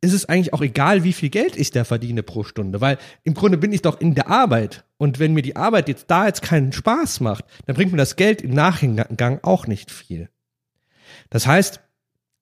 ist 0.00 0.12
es 0.12 0.26
eigentlich 0.26 0.52
auch 0.52 0.62
egal, 0.62 1.04
wie 1.04 1.12
viel 1.12 1.30
Geld 1.30 1.56
ich 1.56 1.70
da 1.70 1.84
verdiene 1.84 2.22
pro 2.22 2.44
Stunde, 2.44 2.80
weil 2.80 2.98
im 3.24 3.34
Grunde 3.34 3.58
bin 3.58 3.72
ich 3.72 3.82
doch 3.82 4.00
in 4.00 4.14
der 4.14 4.28
Arbeit. 4.28 4.84
Und 4.96 5.18
wenn 5.18 5.34
mir 5.34 5.42
die 5.42 5.56
Arbeit 5.56 5.88
jetzt 5.88 6.06
da 6.08 6.26
jetzt 6.26 6.42
keinen 6.42 6.72
Spaß 6.72 7.20
macht, 7.20 7.44
dann 7.66 7.76
bringt 7.76 7.92
mir 7.92 7.98
das 7.98 8.16
Geld 8.16 8.42
im 8.42 8.52
Nachgang 8.52 9.40
auch 9.42 9.66
nicht 9.66 9.90
viel. 9.90 10.30
Das 11.28 11.46
heißt, 11.46 11.80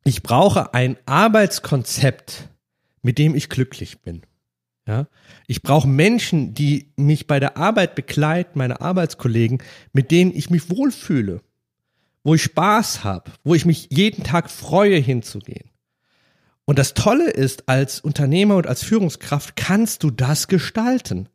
ich 0.04 0.22
brauche 0.22 0.74
ein 0.74 0.96
Arbeitskonzept, 1.06 2.48
mit 3.02 3.18
dem 3.18 3.34
ich 3.34 3.48
glücklich 3.48 4.00
bin. 4.00 4.22
Ja, 4.88 5.06
ich 5.46 5.62
brauche 5.62 5.86
Menschen, 5.86 6.54
die 6.54 6.94
mich 6.96 7.26
bei 7.26 7.38
der 7.40 7.58
Arbeit 7.58 7.94
begleiten, 7.94 8.58
meine 8.58 8.80
Arbeitskollegen, 8.80 9.62
mit 9.92 10.10
denen 10.10 10.34
ich 10.34 10.48
mich 10.48 10.70
wohlfühle, 10.70 11.42
wo 12.24 12.34
ich 12.34 12.42
Spaß 12.44 13.04
habe, 13.04 13.30
wo 13.44 13.54
ich 13.54 13.66
mich 13.66 13.88
jeden 13.92 14.24
Tag 14.24 14.50
freue 14.50 14.96
hinzugehen. 14.96 15.68
Und 16.64 16.78
das 16.78 16.94
Tolle 16.94 17.28
ist, 17.28 17.68
als 17.68 18.00
Unternehmer 18.00 18.56
und 18.56 18.66
als 18.66 18.82
Führungskraft 18.82 19.56
kannst 19.56 20.04
du 20.04 20.10
das 20.10 20.48
gestalten. 20.48 21.28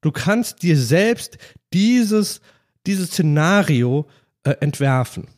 Du 0.00 0.10
kannst 0.10 0.64
dir 0.64 0.76
selbst 0.76 1.38
dieses, 1.72 2.40
dieses 2.84 3.10
Szenario 3.10 4.08
äh, 4.42 4.56
entwerfen 4.58 5.28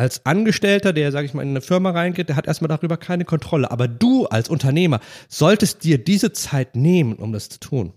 als 0.00 0.24
Angestellter, 0.24 0.94
der, 0.94 1.12
sage 1.12 1.26
ich 1.26 1.34
mal, 1.34 1.42
in 1.42 1.50
eine 1.50 1.60
Firma 1.60 1.90
reingeht, 1.90 2.30
der 2.30 2.36
hat 2.36 2.46
erstmal 2.46 2.68
darüber 2.68 2.96
keine 2.96 3.26
Kontrolle. 3.26 3.70
Aber 3.70 3.86
du 3.86 4.24
als 4.24 4.48
Unternehmer 4.48 4.98
solltest 5.28 5.84
dir 5.84 5.98
diese 5.98 6.32
Zeit 6.32 6.74
nehmen, 6.74 7.16
um 7.16 7.34
das 7.34 7.50
zu 7.50 7.60
tun. 7.60 7.92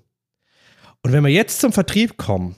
Und 1.01 1.13
wenn 1.13 1.24
wir 1.24 1.31
jetzt 1.31 1.62
zum 1.62 1.72
Vertrieb 1.72 2.17
kommen, 2.17 2.57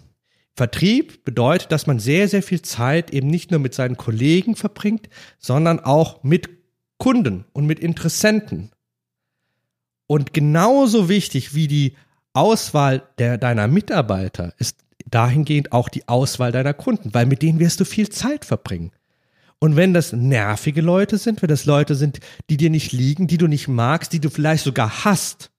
Vertrieb 0.55 1.23
bedeutet, 1.25 1.71
dass 1.71 1.85
man 1.85 1.99
sehr, 1.99 2.27
sehr 2.27 2.41
viel 2.41 2.63
Zeit 2.63 3.11
eben 3.11 3.27
nicht 3.27 3.51
nur 3.51 3.59
mit 3.59 3.75
seinen 3.75 3.97
Kollegen 3.97 4.55
verbringt, 4.55 5.09
sondern 5.37 5.79
auch 5.79 6.23
mit 6.23 6.49
Kunden 6.97 7.45
und 7.53 7.67
mit 7.67 7.79
Interessenten. 7.79 8.71
Und 10.07 10.33
genauso 10.33 11.07
wichtig 11.07 11.53
wie 11.53 11.67
die 11.67 11.95
Auswahl 12.33 13.03
der, 13.19 13.37
deiner 13.37 13.67
Mitarbeiter 13.67 14.55
ist 14.57 14.79
dahingehend 15.05 15.71
auch 15.71 15.89
die 15.89 16.07
Auswahl 16.07 16.51
deiner 16.51 16.73
Kunden, 16.73 17.13
weil 17.13 17.27
mit 17.27 17.43
denen 17.43 17.59
wirst 17.59 17.79
du 17.79 17.85
viel 17.85 18.09
Zeit 18.09 18.43
verbringen. 18.43 18.91
Und 19.59 19.75
wenn 19.75 19.93
das 19.93 20.11
nervige 20.11 20.81
Leute 20.81 21.17
sind, 21.17 21.41
wenn 21.41 21.49
das 21.49 21.65
Leute 21.65 21.95
sind, 21.95 22.19
die 22.49 22.57
dir 22.57 22.69
nicht 22.69 22.91
liegen, 22.91 23.27
die 23.27 23.37
du 23.37 23.47
nicht 23.47 23.67
magst, 23.67 24.13
die 24.13 24.19
du 24.19 24.29
vielleicht 24.29 24.63
sogar 24.63 25.05
hast, 25.05 25.51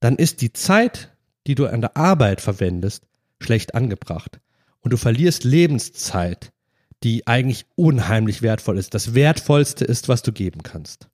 dann 0.00 0.16
ist 0.16 0.42
die 0.42 0.52
Zeit, 0.52 1.16
die 1.46 1.54
du 1.54 1.66
an 1.66 1.80
der 1.80 1.96
Arbeit 1.96 2.40
verwendest, 2.40 3.06
schlecht 3.40 3.74
angebracht. 3.74 4.40
Und 4.80 4.92
du 4.92 4.96
verlierst 4.96 5.44
Lebenszeit, 5.44 6.52
die 7.02 7.26
eigentlich 7.26 7.66
unheimlich 7.74 8.42
wertvoll 8.42 8.78
ist. 8.78 8.94
Das 8.94 9.14
Wertvollste 9.14 9.84
ist, 9.84 10.08
was 10.08 10.22
du 10.22 10.32
geben 10.32 10.62
kannst. 10.62 11.08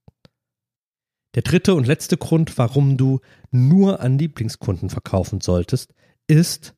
Der 1.35 1.43
dritte 1.43 1.75
und 1.75 1.87
letzte 1.87 2.17
Grund, 2.17 2.59
warum 2.59 2.97
du 2.97 3.21
nur 3.51 4.01
an 4.01 4.19
Lieblingskunden 4.19 4.91
verkaufen 4.91 5.41
solltest, 5.41 5.95
ist, 6.27 6.75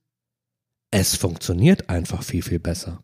es 0.90 1.16
funktioniert 1.16 1.88
einfach 1.88 2.22
viel, 2.22 2.42
viel 2.42 2.58
besser. 2.58 3.02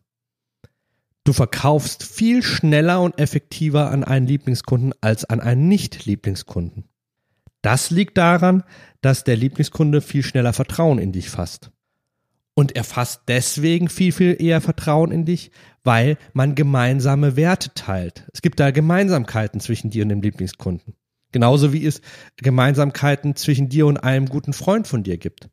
Du 1.29 1.33
verkaufst 1.33 2.01
viel 2.01 2.41
schneller 2.41 3.01
und 3.01 3.19
effektiver 3.19 3.91
an 3.91 4.03
einen 4.03 4.25
Lieblingskunden 4.25 4.95
als 4.99 5.25
an 5.25 5.39
einen 5.39 5.67
Nicht-Lieblingskunden. 5.67 6.85
Das 7.61 7.91
liegt 7.91 8.17
daran, 8.17 8.63
dass 9.01 9.25
der 9.25 9.35
Lieblingskunde 9.35 10.01
viel 10.01 10.23
schneller 10.23 10.53
Vertrauen 10.53 10.97
in 10.97 11.11
dich 11.11 11.29
fasst. 11.29 11.69
Und 12.55 12.75
er 12.75 12.83
fasst 12.83 13.25
deswegen 13.27 13.89
viel, 13.89 14.11
viel 14.11 14.41
eher 14.41 14.59
Vertrauen 14.59 15.11
in 15.11 15.25
dich, 15.25 15.51
weil 15.83 16.17
man 16.33 16.55
gemeinsame 16.55 17.35
Werte 17.35 17.75
teilt. 17.75 18.27
Es 18.33 18.41
gibt 18.41 18.59
da 18.59 18.71
Gemeinsamkeiten 18.71 19.59
zwischen 19.59 19.91
dir 19.91 20.01
und 20.01 20.09
dem 20.09 20.23
Lieblingskunden. 20.23 20.95
Genauso 21.31 21.73
wie 21.73 21.85
es 21.85 22.01
Gemeinsamkeiten 22.37 23.35
zwischen 23.35 23.69
dir 23.69 23.85
und 23.85 23.97
einem 23.97 24.25
guten 24.25 24.53
Freund 24.53 24.87
von 24.87 25.03
dir 25.03 25.19
gibt. 25.19 25.47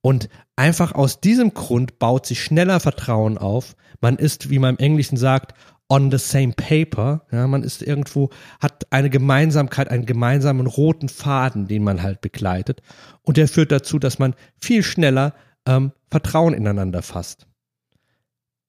Und 0.00 0.30
einfach 0.54 0.94
aus 0.94 1.20
diesem 1.20 1.52
Grund 1.52 1.98
baut 1.98 2.24
sich 2.24 2.42
schneller 2.42 2.80
Vertrauen 2.80 3.36
auf. 3.36 3.76
Man 4.00 4.16
ist, 4.16 4.50
wie 4.50 4.58
man 4.58 4.76
im 4.76 4.84
Englischen 4.84 5.16
sagt, 5.16 5.54
on 5.88 6.10
the 6.10 6.18
same 6.18 6.52
paper. 6.52 7.26
Ja, 7.30 7.46
man 7.46 7.62
ist 7.62 7.82
irgendwo, 7.82 8.30
hat 8.60 8.86
eine 8.90 9.10
Gemeinsamkeit, 9.10 9.88
einen 9.90 10.06
gemeinsamen 10.06 10.66
roten 10.66 11.08
Faden, 11.08 11.68
den 11.68 11.84
man 11.84 12.02
halt 12.02 12.20
begleitet. 12.20 12.82
Und 13.22 13.36
der 13.36 13.48
führt 13.48 13.72
dazu, 13.72 13.98
dass 13.98 14.18
man 14.18 14.34
viel 14.60 14.82
schneller 14.82 15.34
ähm, 15.66 15.92
Vertrauen 16.10 16.54
ineinander 16.54 17.02
fasst. 17.02 17.46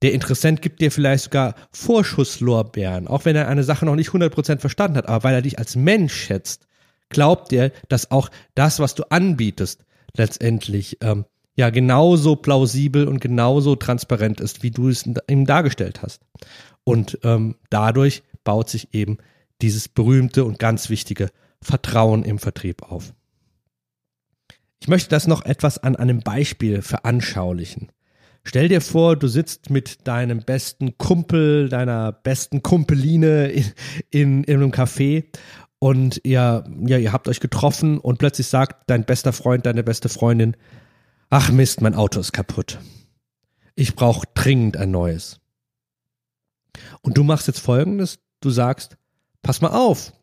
Der 0.03 0.13
Interessent 0.13 0.61
gibt 0.61 0.79
dir 0.79 0.91
vielleicht 0.91 1.23
sogar 1.23 1.55
Vorschusslorbeeren, 1.71 3.07
auch 3.07 3.25
wenn 3.25 3.35
er 3.35 3.47
eine 3.47 3.63
Sache 3.63 3.85
noch 3.85 3.95
nicht 3.95 4.11
100% 4.11 4.59
verstanden 4.59 4.97
hat, 4.97 5.07
aber 5.07 5.23
weil 5.23 5.33
er 5.33 5.41
dich 5.41 5.57
als 5.57 5.75
Mensch 5.75 6.13
schätzt, 6.13 6.67
glaubt 7.09 7.51
er, 7.51 7.71
dass 7.89 8.11
auch 8.11 8.29
das, 8.53 8.79
was 8.79 8.93
du 8.93 9.03
anbietest, 9.09 9.85
letztendlich 10.15 10.97
ähm, 11.01 11.25
ja 11.57 11.71
genauso 11.71 12.35
plausibel 12.35 13.07
und 13.07 13.19
genauso 13.19 13.75
transparent 13.75 14.39
ist, 14.39 14.63
wie 14.63 14.71
du 14.71 14.89
es 14.89 15.05
ihm 15.27 15.45
dargestellt 15.45 16.01
hast. 16.03 16.21
Und 16.83 17.19
ähm, 17.23 17.55
dadurch 17.69 18.23
baut 18.43 18.69
sich 18.69 18.93
eben 18.93 19.17
dieses 19.61 19.89
berühmte 19.89 20.45
und 20.45 20.59
ganz 20.59 20.89
wichtige 20.89 21.29
Vertrauen 21.61 22.23
im 22.23 22.37
Vertrieb 22.37 22.83
auf. 22.83 23.13
Ich 24.79 24.87
möchte 24.87 25.09
das 25.09 25.27
noch 25.27 25.43
etwas 25.43 25.79
an 25.79 25.95
einem 25.95 26.19
Beispiel 26.19 26.83
veranschaulichen. 26.83 27.91
Stell 28.43 28.69
dir 28.69 28.79
vor, 28.79 29.17
du 29.17 29.27
sitzt 29.27 29.71
mit 29.71 30.07
deinem 30.07 30.39
besten 30.39 30.97
Kumpel, 30.97 31.67
deiner 31.67 32.11
besten 32.11 32.61
Kumpeline 32.61 33.47
in, 33.47 33.65
in, 34.11 34.43
in 34.43 34.55
einem 34.61 34.71
Café 34.71 35.25
und 35.79 36.21
ihr, 36.23 36.63
ja, 36.85 36.97
ihr 36.97 37.11
habt 37.11 37.27
euch 37.27 37.39
getroffen 37.39 37.97
und 37.97 38.19
plötzlich 38.19 38.47
sagt 38.47 38.89
dein 38.89 39.03
bester 39.03 39.33
Freund, 39.33 39.65
deine 39.65 39.83
beste 39.83 40.07
Freundin, 40.07 40.55
ach 41.29 41.51
Mist, 41.51 41.81
mein 41.81 41.95
Auto 41.95 42.19
ist 42.19 42.33
kaputt. 42.33 42.79
Ich 43.75 43.95
brauche 43.95 44.27
dringend 44.33 44.77
ein 44.77 44.91
neues. 44.91 45.39
Und 47.01 47.17
du 47.17 47.23
machst 47.23 47.47
jetzt 47.47 47.59
folgendes, 47.59 48.19
du 48.41 48.49
sagst, 48.49 48.97
pass 49.41 49.61
mal 49.61 49.71
auf, 49.71 50.13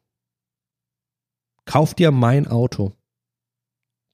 kauf 1.65 1.95
dir 1.95 2.11
mein 2.11 2.47
Auto. 2.47 2.93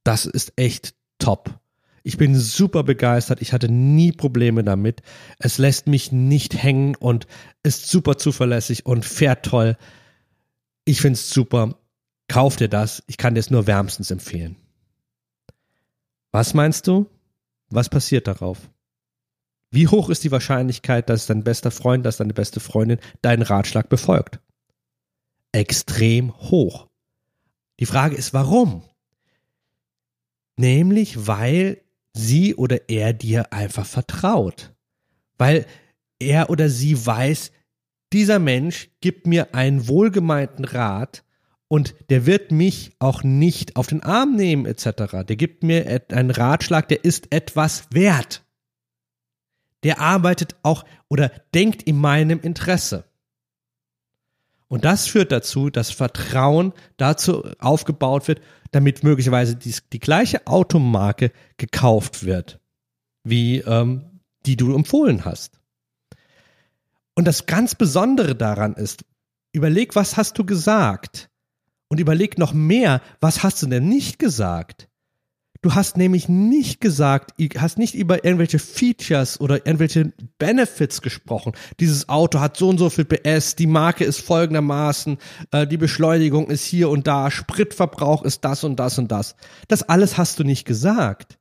Das 0.04 0.26
ist 0.26 0.52
echt 0.56 0.94
top. 1.18 1.60
Ich 2.02 2.16
bin 2.16 2.34
super 2.34 2.82
begeistert. 2.82 3.42
Ich 3.42 3.52
hatte 3.52 3.70
nie 3.70 4.12
Probleme 4.12 4.64
damit. 4.64 5.02
Es 5.38 5.58
lässt 5.58 5.86
mich 5.86 6.12
nicht 6.12 6.60
hängen 6.62 6.96
und 6.96 7.26
ist 7.62 7.88
super 7.88 8.16
zuverlässig 8.16 8.86
und 8.86 9.04
fährt 9.04 9.44
toll. 9.44 9.76
Ich 10.84 11.00
finde 11.00 11.14
es 11.14 11.30
super. 11.30 11.78
Kauf 12.28 12.56
dir 12.56 12.68
das. 12.68 13.02
Ich 13.06 13.18
kann 13.18 13.34
dir 13.34 13.40
es 13.40 13.50
nur 13.50 13.66
wärmstens 13.66 14.10
empfehlen. 14.10 14.56
Was 16.32 16.54
meinst 16.54 16.86
du? 16.86 17.06
Was 17.70 17.88
passiert 17.88 18.26
darauf? 18.26 18.70
Wie 19.72 19.88
hoch 19.88 20.08
ist 20.10 20.24
die 20.24 20.32
Wahrscheinlichkeit, 20.32 21.08
dass 21.08 21.26
dein 21.26 21.44
bester 21.44 21.70
Freund, 21.70 22.04
dass 22.04 22.16
deine 22.16 22.34
beste 22.34 22.60
Freundin 22.60 22.98
deinen 23.22 23.42
Ratschlag 23.42 23.88
befolgt? 23.88 24.40
Extrem 25.52 26.34
hoch. 26.34 26.88
Die 27.78 27.86
Frage 27.86 28.16
ist, 28.16 28.34
warum? 28.34 28.82
Nämlich, 30.56 31.26
weil 31.26 31.82
sie 32.14 32.54
oder 32.54 32.88
er 32.88 33.12
dir 33.12 33.52
einfach 33.52 33.86
vertraut. 33.86 34.74
Weil 35.38 35.66
er 36.18 36.50
oder 36.50 36.68
sie 36.68 37.06
weiß, 37.06 37.52
dieser 38.12 38.38
Mensch 38.38 38.90
gibt 39.00 39.26
mir 39.26 39.54
einen 39.54 39.88
wohlgemeinten 39.88 40.64
Rat 40.64 41.24
und 41.72 41.94
der 42.10 42.26
wird 42.26 42.50
mich 42.50 42.96
auch 42.98 43.22
nicht 43.22 43.76
auf 43.76 43.86
den 43.86 44.02
Arm 44.02 44.34
nehmen 44.34 44.66
etc. 44.66 45.24
Der 45.24 45.36
gibt 45.36 45.62
mir 45.62 46.02
einen 46.10 46.32
Ratschlag, 46.32 46.88
der 46.88 47.04
ist 47.04 47.32
etwas 47.32 47.84
wert. 47.92 48.44
Der 49.84 50.00
arbeitet 50.00 50.56
auch 50.64 50.84
oder 51.08 51.30
denkt 51.54 51.84
in 51.84 51.96
meinem 51.96 52.40
Interesse. 52.40 53.04
Und 54.66 54.84
das 54.84 55.06
führt 55.06 55.30
dazu, 55.30 55.70
dass 55.70 55.92
Vertrauen 55.92 56.72
dazu 56.96 57.44
aufgebaut 57.60 58.26
wird, 58.26 58.40
damit 58.72 59.04
möglicherweise 59.04 59.54
die, 59.54 59.74
die 59.92 60.00
gleiche 60.00 60.48
Automarke 60.48 61.30
gekauft 61.56 62.24
wird, 62.24 62.58
wie 63.22 63.58
ähm, 63.58 64.20
die 64.44 64.56
du 64.56 64.74
empfohlen 64.74 65.24
hast. 65.24 65.60
Und 67.14 67.28
das 67.28 67.46
ganz 67.46 67.76
Besondere 67.76 68.34
daran 68.34 68.74
ist, 68.74 69.04
überleg, 69.52 69.94
was 69.94 70.16
hast 70.16 70.36
du 70.36 70.44
gesagt? 70.44 71.29
Und 71.90 71.98
überleg 71.98 72.38
noch 72.38 72.54
mehr, 72.54 73.02
was 73.20 73.42
hast 73.42 73.62
du 73.62 73.66
denn 73.66 73.88
nicht 73.88 74.18
gesagt? 74.18 74.88
Du 75.62 75.74
hast 75.74 75.98
nämlich 75.98 76.26
nicht 76.28 76.80
gesagt, 76.80 77.34
hast 77.58 77.76
nicht 77.76 77.94
über 77.94 78.24
irgendwelche 78.24 78.58
Features 78.58 79.38
oder 79.40 79.66
irgendwelche 79.66 80.10
Benefits 80.38 81.02
gesprochen. 81.02 81.52
Dieses 81.80 82.08
Auto 82.08 82.40
hat 82.40 82.56
so 82.56 82.70
und 82.70 82.78
so 82.78 82.88
viel 82.88 83.04
PS, 83.04 83.56
die 83.56 83.66
Marke 83.66 84.04
ist 84.04 84.22
folgendermaßen, 84.22 85.18
äh, 85.50 85.66
die 85.66 85.76
Beschleunigung 85.76 86.48
ist 86.48 86.64
hier 86.64 86.88
und 86.88 87.06
da, 87.06 87.30
Spritverbrauch 87.30 88.24
ist 88.24 88.42
das 88.46 88.64
und 88.64 88.76
das 88.76 88.98
und 88.98 89.12
das. 89.12 89.36
Das 89.68 89.82
alles 89.82 90.16
hast 90.16 90.38
du 90.38 90.44
nicht 90.44 90.64
gesagt. 90.64 91.38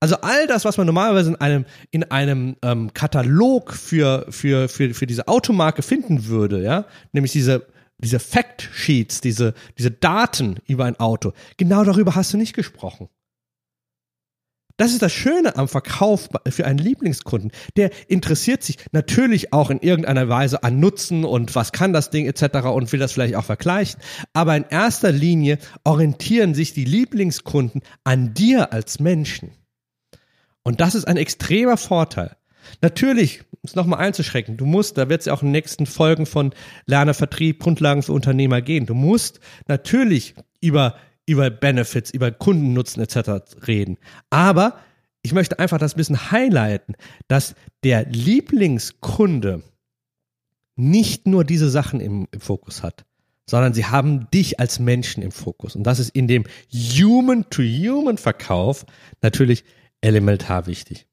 Also 0.00 0.16
all 0.22 0.48
das, 0.48 0.64
was 0.64 0.78
man 0.78 0.86
normalerweise 0.86 1.30
in 1.30 1.36
einem 1.36 1.64
in 1.92 2.10
einem 2.10 2.56
ähm, 2.62 2.92
Katalog 2.92 3.72
für 3.72 4.26
für 4.30 4.68
für 4.68 4.92
für 4.94 5.06
diese 5.06 5.28
Automarke 5.28 5.82
finden 5.82 6.26
würde, 6.26 6.60
ja, 6.60 6.86
nämlich 7.12 7.30
diese 7.30 7.68
diese 8.02 8.18
Fact 8.18 8.68
Sheets, 8.72 9.20
diese 9.20 9.54
diese 9.78 9.90
Daten 9.90 10.56
über 10.66 10.84
ein 10.84 10.98
Auto, 10.98 11.32
genau 11.56 11.84
darüber 11.84 12.14
hast 12.14 12.32
du 12.32 12.36
nicht 12.36 12.54
gesprochen. 12.54 13.08
Das 14.78 14.92
ist 14.92 15.02
das 15.02 15.12
Schöne 15.12 15.56
am 15.56 15.68
Verkauf 15.68 16.28
für 16.48 16.66
einen 16.66 16.78
Lieblingskunden. 16.78 17.52
Der 17.76 17.90
interessiert 18.08 18.62
sich 18.62 18.78
natürlich 18.90 19.52
auch 19.52 19.70
in 19.70 19.80
irgendeiner 19.80 20.28
Weise 20.28 20.64
an 20.64 20.80
Nutzen 20.80 21.24
und 21.24 21.54
was 21.54 21.72
kann 21.72 21.92
das 21.92 22.10
Ding 22.10 22.26
etc. 22.26 22.66
und 22.66 22.90
will 22.90 22.98
das 22.98 23.12
vielleicht 23.12 23.36
auch 23.36 23.44
vergleichen. 23.44 24.00
Aber 24.32 24.56
in 24.56 24.64
erster 24.68 25.12
Linie 25.12 25.58
orientieren 25.84 26.54
sich 26.54 26.72
die 26.72 26.84
Lieblingskunden 26.84 27.82
an 28.02 28.34
dir 28.34 28.72
als 28.72 28.98
Menschen. 28.98 29.52
Und 30.64 30.80
das 30.80 30.94
ist 30.94 31.06
ein 31.06 31.16
extremer 31.16 31.76
Vorteil. 31.76 32.36
Natürlich, 32.80 33.42
um 33.50 33.60
es 33.64 33.74
nochmal 33.74 34.00
einzuschränken, 34.00 34.56
du 34.56 34.66
musst, 34.66 34.98
da 34.98 35.08
wird 35.08 35.20
es 35.20 35.26
ja 35.26 35.32
auch 35.32 35.42
in 35.42 35.48
den 35.48 35.52
nächsten 35.52 35.86
Folgen 35.86 36.26
von 36.26 36.52
Lerne 36.86 37.14
Vertrieb, 37.14 37.60
Grundlagen 37.60 38.02
für 38.02 38.12
Unternehmer 38.12 38.62
gehen. 38.62 38.86
Du 38.86 38.94
musst 38.94 39.40
natürlich 39.68 40.34
über 40.60 40.96
über 41.26 41.50
Benefits, 41.50 42.10
über 42.10 42.30
Kundennutzen 42.30 43.02
etc. 43.02 43.56
reden. 43.66 43.98
Aber 44.30 44.78
ich 45.22 45.32
möchte 45.32 45.58
einfach 45.58 45.78
das 45.78 45.94
ein 45.94 45.96
bisschen 45.96 46.30
highlighten, 46.30 46.94
dass 47.28 47.54
der 47.84 48.06
Lieblingskunde 48.06 49.62
nicht 50.74 51.26
nur 51.26 51.44
diese 51.44 51.68
Sachen 51.70 52.00
im, 52.00 52.26
im 52.32 52.40
Fokus 52.40 52.82
hat, 52.82 53.04
sondern 53.46 53.74
sie 53.74 53.86
haben 53.86 54.28
dich 54.30 54.58
als 54.58 54.80
Menschen 54.80 55.22
im 55.22 55.30
Fokus. 55.30 55.76
Und 55.76 55.84
das 55.84 56.00
ist 56.00 56.08
in 56.10 56.26
dem 56.26 56.44
Human-to-Human-Verkauf 56.72 58.84
natürlich 59.20 59.64
elementar 60.00 60.66
wichtig. 60.66 61.06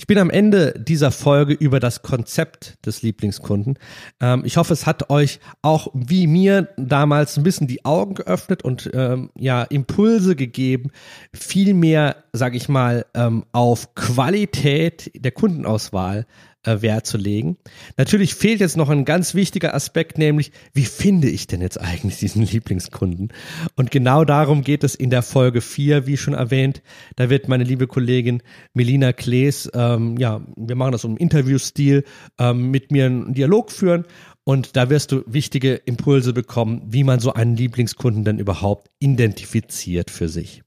Ich 0.00 0.06
bin 0.06 0.18
am 0.18 0.30
Ende 0.30 0.74
dieser 0.78 1.10
Folge 1.10 1.54
über 1.54 1.80
das 1.80 2.02
Konzept 2.02 2.86
des 2.86 3.02
Lieblingskunden. 3.02 3.80
Ähm, 4.20 4.42
ich 4.44 4.56
hoffe, 4.56 4.72
es 4.72 4.86
hat 4.86 5.10
euch 5.10 5.40
auch 5.60 5.88
wie 5.92 6.28
mir 6.28 6.68
damals 6.76 7.36
ein 7.36 7.42
bisschen 7.42 7.66
die 7.66 7.84
Augen 7.84 8.14
geöffnet 8.14 8.62
und 8.62 8.88
ähm, 8.94 9.30
ja 9.36 9.64
Impulse 9.64 10.36
gegeben, 10.36 10.92
viel 11.34 11.74
mehr, 11.74 12.14
sage 12.32 12.56
ich 12.56 12.68
mal, 12.68 13.06
ähm, 13.14 13.44
auf 13.50 13.96
Qualität 13.96 15.10
der 15.16 15.32
Kundenauswahl 15.32 16.26
äh, 16.64 16.82
Wert 16.82 17.06
zu 17.06 17.18
legen. 17.18 17.56
Natürlich 17.96 18.34
fehlt 18.34 18.60
jetzt 18.60 18.76
noch 18.76 18.88
ein 18.88 19.04
ganz 19.04 19.34
wichtiger 19.34 19.74
Aspekt, 19.74 20.18
nämlich 20.18 20.52
wie 20.72 20.84
finde 20.84 21.28
ich 21.28 21.46
denn 21.46 21.60
jetzt 21.60 21.80
eigentlich 21.80 22.18
diesen 22.18 22.42
Lieblingskunden? 22.42 23.32
Und 23.76 23.90
genau 23.90 24.24
darum 24.24 24.62
geht 24.62 24.84
es 24.84 24.94
in 24.94 25.10
der 25.10 25.22
Folge 25.22 25.60
4, 25.60 26.06
wie 26.06 26.16
schon 26.16 26.34
erwähnt. 26.34 26.82
Da 27.16 27.30
wird 27.30 27.48
meine 27.48 27.64
liebe 27.64 27.86
Kollegin 27.86 28.42
Melina 28.74 29.12
Klees, 29.12 29.70
ähm, 29.74 30.16
ja, 30.18 30.40
wir 30.56 30.76
machen 30.76 30.92
das 30.92 31.04
im 31.04 31.16
Interviewstil, 31.16 32.04
ähm, 32.38 32.70
mit 32.70 32.90
mir 32.90 33.06
einen 33.06 33.34
Dialog 33.34 33.70
führen 33.70 34.04
und 34.44 34.76
da 34.76 34.88
wirst 34.88 35.12
du 35.12 35.24
wichtige 35.26 35.74
Impulse 35.74 36.32
bekommen, 36.32 36.82
wie 36.86 37.04
man 37.04 37.20
so 37.20 37.34
einen 37.34 37.54
Lieblingskunden 37.54 38.24
denn 38.24 38.38
überhaupt 38.38 38.88
identifiziert 38.98 40.10
für 40.10 40.30
sich. 40.30 40.62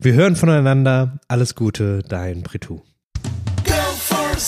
Wir 0.00 0.14
hören 0.14 0.36
voneinander. 0.36 1.18
Alles 1.28 1.54
Gute, 1.54 2.02
dein 2.08 2.44
Pritu. 2.44 2.80
Go 3.64 3.74
for 3.94 4.38